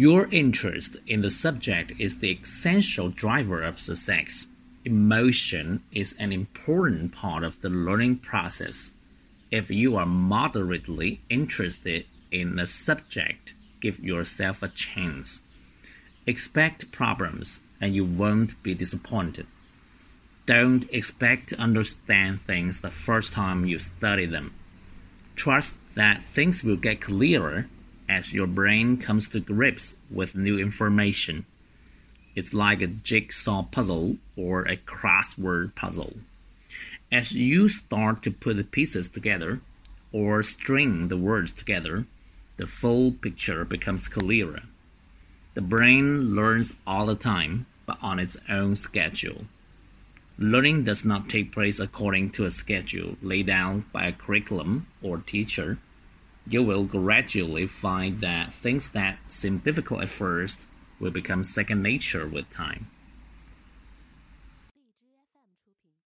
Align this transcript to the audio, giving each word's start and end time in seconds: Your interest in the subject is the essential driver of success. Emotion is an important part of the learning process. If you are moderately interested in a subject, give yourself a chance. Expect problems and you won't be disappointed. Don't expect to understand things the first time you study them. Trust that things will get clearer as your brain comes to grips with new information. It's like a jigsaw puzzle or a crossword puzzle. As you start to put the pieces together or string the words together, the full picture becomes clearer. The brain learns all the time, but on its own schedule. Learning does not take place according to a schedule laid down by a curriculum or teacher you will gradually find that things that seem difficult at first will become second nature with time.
Your 0.00 0.28
interest 0.30 0.96
in 1.06 1.20
the 1.20 1.28
subject 1.30 1.92
is 1.98 2.20
the 2.20 2.30
essential 2.30 3.10
driver 3.10 3.62
of 3.62 3.78
success. 3.78 4.46
Emotion 4.82 5.82
is 5.92 6.14
an 6.18 6.32
important 6.32 7.12
part 7.12 7.44
of 7.44 7.60
the 7.60 7.68
learning 7.68 8.16
process. 8.16 8.92
If 9.50 9.70
you 9.70 9.96
are 9.96 10.06
moderately 10.06 11.20
interested 11.28 12.06
in 12.30 12.58
a 12.58 12.66
subject, 12.66 13.52
give 13.82 14.00
yourself 14.00 14.62
a 14.62 14.68
chance. 14.68 15.42
Expect 16.26 16.92
problems 16.92 17.60
and 17.78 17.94
you 17.94 18.06
won't 18.06 18.62
be 18.62 18.72
disappointed. 18.72 19.46
Don't 20.46 20.88
expect 20.90 21.50
to 21.50 21.60
understand 21.60 22.40
things 22.40 22.80
the 22.80 22.90
first 22.90 23.34
time 23.34 23.66
you 23.66 23.78
study 23.78 24.24
them. 24.24 24.54
Trust 25.36 25.76
that 25.94 26.22
things 26.22 26.64
will 26.64 26.76
get 26.76 27.02
clearer 27.02 27.66
as 28.10 28.34
your 28.34 28.48
brain 28.48 28.96
comes 28.96 29.28
to 29.28 29.38
grips 29.38 29.94
with 30.10 30.34
new 30.34 30.58
information. 30.58 31.46
It's 32.34 32.52
like 32.52 32.82
a 32.82 32.88
jigsaw 32.88 33.62
puzzle 33.62 34.16
or 34.36 34.62
a 34.62 34.76
crossword 34.76 35.76
puzzle. 35.76 36.14
As 37.12 37.30
you 37.30 37.68
start 37.68 38.24
to 38.24 38.32
put 38.32 38.56
the 38.56 38.64
pieces 38.64 39.08
together 39.08 39.60
or 40.12 40.42
string 40.42 41.06
the 41.06 41.16
words 41.16 41.52
together, 41.52 42.04
the 42.56 42.66
full 42.66 43.12
picture 43.12 43.64
becomes 43.64 44.08
clearer. 44.08 44.62
The 45.54 45.60
brain 45.60 46.34
learns 46.34 46.74
all 46.84 47.06
the 47.06 47.14
time, 47.14 47.66
but 47.86 47.98
on 48.02 48.18
its 48.18 48.36
own 48.48 48.74
schedule. 48.74 49.44
Learning 50.36 50.82
does 50.82 51.04
not 51.04 51.28
take 51.28 51.52
place 51.52 51.78
according 51.78 52.30
to 52.30 52.44
a 52.44 52.50
schedule 52.50 53.16
laid 53.22 53.46
down 53.46 53.84
by 53.92 54.06
a 54.06 54.12
curriculum 54.12 54.88
or 55.00 55.18
teacher 55.18 55.78
you 56.46 56.62
will 56.62 56.84
gradually 56.84 57.66
find 57.66 58.20
that 58.20 58.52
things 58.52 58.90
that 58.90 59.18
seem 59.26 59.58
difficult 59.58 60.02
at 60.02 60.08
first 60.08 60.60
will 60.98 61.10
become 61.10 61.44
second 61.44 61.82
nature 61.82 62.26
with 62.26 62.50
time. 62.50 62.88